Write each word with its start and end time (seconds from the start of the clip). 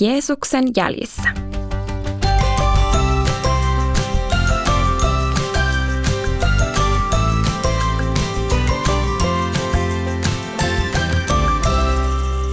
Jeesuksen 0.00 0.64
jäljissä. 0.76 1.22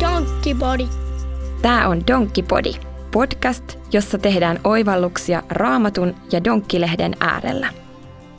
Donkkipodi. 0.00 0.88
Tämä 1.62 1.88
on 1.88 2.06
Donkkipodi, 2.06 2.72
podcast, 3.12 3.64
jossa 3.92 4.18
tehdään 4.18 4.60
oivalluksia 4.64 5.42
raamatun 5.48 6.14
ja 6.32 6.44
donkkilehden 6.44 7.16
äärellä. 7.20 7.68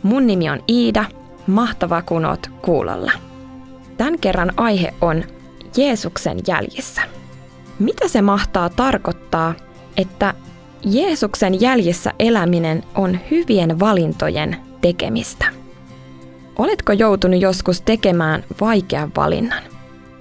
Mun 0.03 0.27
nimi 0.27 0.49
on 0.49 0.63
Iida, 0.69 1.05
mahtava 1.47 2.01
kun 2.01 2.25
oot 2.25 2.49
kuulolla. 2.61 3.11
Tämän 3.97 4.19
kerran 4.19 4.51
aihe 4.57 4.93
on 5.01 5.23
Jeesuksen 5.77 6.37
jäljissä. 6.47 7.22
Mitä 7.79 8.07
se 8.07 8.21
mahtaa 8.21 8.69
tarkoittaa, 8.69 9.53
että 9.97 10.33
Jeesuksen 10.85 11.61
jäljissä 11.61 12.11
eläminen 12.19 12.83
on 12.95 13.19
hyvien 13.31 13.79
valintojen 13.79 14.57
tekemistä? 14.81 15.45
Oletko 16.55 16.93
joutunut 16.93 17.41
joskus 17.41 17.81
tekemään 17.81 18.43
vaikean 18.61 19.11
valinnan? 19.17 19.63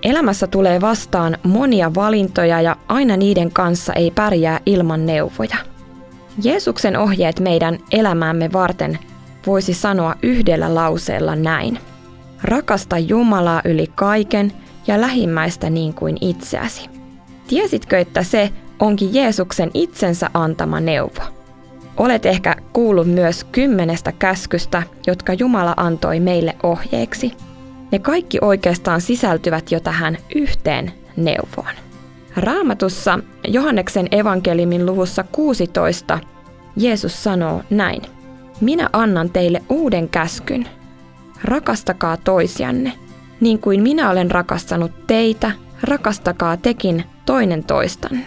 Elämässä 0.03 0.47
tulee 0.47 0.81
vastaan 0.81 1.39
monia 1.43 1.95
valintoja 1.95 2.61
ja 2.61 2.77
aina 2.89 3.17
niiden 3.17 3.53
kanssa 3.53 3.93
ei 3.93 4.11
pärjää 4.11 4.61
ilman 4.67 5.07
neuvoja. 5.07 5.57
Jeesuksen 6.43 6.97
ohjeet 6.97 7.41
meidän 7.41 7.79
elämäämme 7.91 8.53
varten 8.53 8.99
voisi 9.47 9.75
sanoa 9.75 10.15
yhdellä 10.23 10.75
lauseella 10.75 11.37
näin. 11.37 11.79
Rakasta 12.43 12.99
Jumalaa 12.99 13.63
yli 13.65 13.87
kaiken 13.95 14.53
ja 14.87 15.01
lähimmäistä 15.01 15.71
niin 15.71 15.95
kuin 15.95 16.17
itseäsi. 16.21 17.02
Tiesitkö, 17.53 17.99
että 17.99 18.23
se 18.23 18.51
onkin 18.79 19.15
Jeesuksen 19.15 19.71
itsensä 19.75 20.31
antama 20.35 20.81
neuvo? 20.81 21.23
Olet 21.97 22.27
ehkä 22.27 22.57
kuullut 22.73 23.07
myös 23.07 23.45
kymmenestä 23.45 24.13
käskystä, 24.13 24.83
jotka 25.07 25.33
Jumala 25.33 25.75
antoi 25.77 26.21
meille 26.21 26.57
ohjeeksi. 26.63 27.33
Ne 27.91 27.99
kaikki 27.99 28.39
oikeastaan 28.41 29.01
sisältyvät 29.01 29.73
jo 29.73 29.81
tähän 29.81 30.17
yhteen 30.35 30.93
neuvoon. 31.17 31.75
Raamatussa 32.37 33.19
Johanneksen 33.49 34.09
evankeliumin 34.11 34.87
luvussa 34.87 35.25
16 35.33 36.19
Jeesus 36.77 37.25
sanoo 37.25 37.63
näin. 37.71 38.03
Minä 38.61 38.91
annan 38.93 39.31
teille 39.31 39.63
uuden 39.69 40.09
käskyn. 40.09 40.69
Rakastakaa 41.45 42.17
toisianne. 42.17 42.93
Niin 43.41 43.59
kuin 43.59 43.83
minä 43.83 44.11
olen 44.11 44.31
rakastanut 44.31 45.07
teitä, 45.07 45.51
rakastakaa 45.83 46.57
tekin 46.57 47.05
toinen 47.27 47.65
toistanne. 47.65 48.27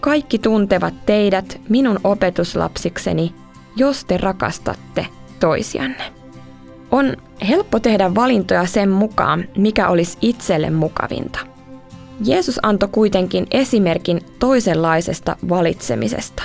Kaikki 0.00 0.38
tuntevat 0.38 0.94
teidät 1.06 1.60
minun 1.68 2.00
opetuslapsikseni, 2.04 3.34
jos 3.76 4.04
te 4.04 4.16
rakastatte 4.16 5.06
toisianne. 5.40 6.12
On 6.90 7.16
helppo 7.48 7.80
tehdä 7.80 8.14
valintoja 8.14 8.66
sen 8.66 8.90
mukaan, 8.90 9.44
mikä 9.56 9.88
olisi 9.88 10.18
itselle 10.20 10.70
mukavinta. 10.70 11.38
Jeesus 12.24 12.60
antoi 12.62 12.88
kuitenkin 12.92 13.46
esimerkin 13.50 14.20
toisenlaisesta 14.38 15.36
valitsemisesta. 15.48 16.42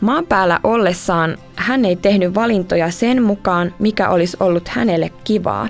Maan 0.00 0.26
päällä 0.26 0.60
ollessaan 0.64 1.38
hän 1.56 1.84
ei 1.84 1.96
tehnyt 1.96 2.34
valintoja 2.34 2.90
sen 2.90 3.22
mukaan, 3.22 3.74
mikä 3.78 4.10
olisi 4.10 4.36
ollut 4.40 4.68
hänelle 4.68 5.10
kivaa, 5.24 5.68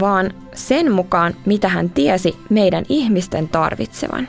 vaan 0.00 0.30
sen 0.54 0.92
mukaan, 0.92 1.34
mitä 1.46 1.68
hän 1.68 1.90
tiesi 1.90 2.36
meidän 2.50 2.84
ihmisten 2.88 3.48
tarvitsevan. 3.48 4.28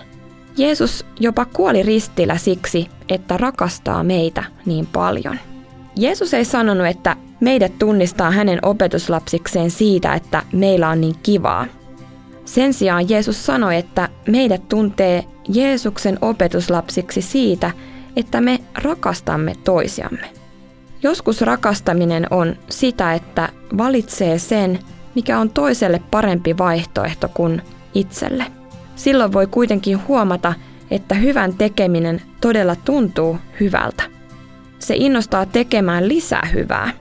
Jeesus 0.57 1.05
jopa 1.19 1.45
kuoli 1.45 1.83
ristillä 1.83 2.37
siksi, 2.37 2.87
että 3.09 3.37
rakastaa 3.37 4.03
meitä 4.03 4.43
niin 4.65 4.87
paljon. 4.87 5.39
Jeesus 5.95 6.33
ei 6.33 6.45
sanonut, 6.45 6.87
että 6.87 7.15
meidät 7.39 7.79
tunnistaa 7.79 8.31
hänen 8.31 8.59
opetuslapsikseen 8.61 9.71
siitä, 9.71 10.13
että 10.13 10.43
meillä 10.51 10.89
on 10.89 11.01
niin 11.01 11.15
kivaa. 11.23 11.65
Sen 12.45 12.73
sijaan 12.73 13.09
Jeesus 13.09 13.45
sanoi, 13.45 13.77
että 13.77 14.09
meidät 14.27 14.69
tuntee 14.69 15.23
Jeesuksen 15.49 16.17
opetuslapsiksi 16.21 17.21
siitä, 17.21 17.71
että 18.15 18.41
me 18.41 18.59
rakastamme 18.75 19.55
toisiamme. 19.63 20.31
Joskus 21.03 21.41
rakastaminen 21.41 22.27
on 22.29 22.55
sitä, 22.69 23.13
että 23.13 23.49
valitsee 23.77 24.39
sen, 24.39 24.79
mikä 25.15 25.39
on 25.39 25.49
toiselle 25.49 26.01
parempi 26.11 26.57
vaihtoehto 26.57 27.29
kuin 27.33 27.61
itselle. 27.93 28.45
Silloin 28.95 29.33
voi 29.33 29.47
kuitenkin 29.47 30.07
huomata, 30.07 30.53
että 30.91 31.15
hyvän 31.15 31.53
tekeminen 31.53 32.21
todella 32.41 32.75
tuntuu 32.75 33.37
hyvältä. 33.59 34.03
Se 34.79 34.95
innostaa 34.97 35.45
tekemään 35.45 36.07
lisää 36.07 36.47
hyvää. 36.53 36.91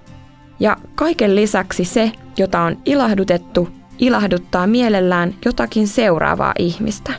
Ja 0.60 0.76
kaiken 0.94 1.36
lisäksi 1.36 1.84
se, 1.84 2.12
jota 2.36 2.60
on 2.60 2.76
ilahdutettu, 2.84 3.68
ilahduttaa 3.98 4.66
mielellään 4.66 5.34
jotakin 5.44 5.88
seuraavaa 5.88 6.52
ihmistä. 6.58 7.12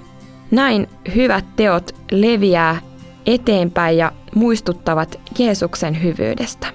Näin 0.51 0.87
hyvät 1.15 1.45
teot 1.55 1.95
leviää 2.11 2.81
eteenpäin 3.25 3.97
ja 3.97 4.11
muistuttavat 4.35 5.19
Jeesuksen 5.39 6.03
hyvyydestä. 6.03 6.67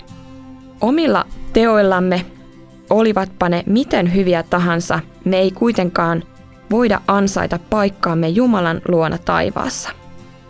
Omilla 0.81 1.27
teoillamme, 1.53 2.25
olivatpa 2.91 3.49
ne 3.49 3.63
miten 3.67 4.15
hyviä 4.15 4.43
tahansa, 4.43 5.01
me 5.25 5.39
ei 5.39 5.51
kuitenkaan 5.51 6.23
voida 6.71 7.01
ansaita 7.07 7.59
paikkaamme 7.71 8.29
Jumalan 8.29 8.81
luona 8.89 9.19
taivaassa. 9.19 9.91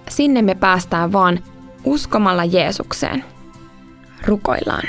Sinne 0.08 0.42
me 0.42 0.54
päästään 0.54 1.12
vaan 1.12 1.38
uskomalla 1.84 2.44
Jeesukseen. 2.44 3.24
Rukoillaan. 4.26 4.88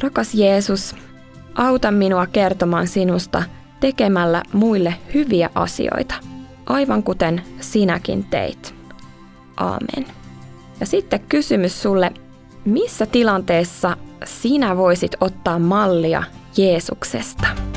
Rakas 0.00 0.34
Jeesus, 0.34 0.96
auta 1.54 1.90
minua 1.90 2.26
kertomaan 2.26 2.86
sinusta 2.86 3.42
tekemällä 3.80 4.42
muille 4.52 4.94
hyviä 5.14 5.50
asioita, 5.54 6.14
aivan 6.66 7.02
kuten 7.02 7.42
sinäkin 7.60 8.24
teit. 8.24 8.74
Aamen. 9.56 10.06
Ja 10.80 10.86
sitten 10.86 11.20
kysymys 11.28 11.82
sulle, 11.82 12.12
missä 12.64 13.06
tilanteessa 13.06 13.96
sinä 14.24 14.76
voisit 14.76 15.16
ottaa 15.20 15.58
mallia 15.58 16.22
Jeesuksesta? 16.56 17.69